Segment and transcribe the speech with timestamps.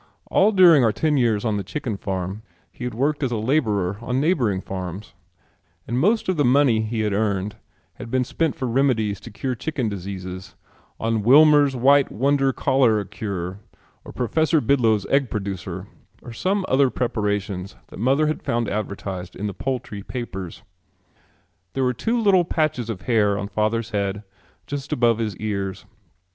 [0.31, 3.99] All during our ten years on the chicken farm he had worked as a laborer
[4.01, 5.13] on neighboring farms
[5.87, 7.57] and most of the money he had earned
[7.93, 10.55] had been spent for remedies to cure chicken diseases,
[10.99, 13.59] on Wilmer's White Wonder Cholera Cure
[14.03, 15.85] or Professor Bidlow's Egg Producer
[16.23, 20.63] or some other preparations that mother found advertised in the poultry papers.
[21.73, 24.23] There were two little patches of hair on father's head
[24.65, 25.85] just above his ears.